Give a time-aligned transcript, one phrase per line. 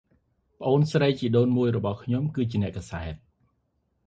[0.59, 3.15] ប្អូនស្រីជីដូនមួយរបស់ខ្ញុំជាអ្នកកាសែត។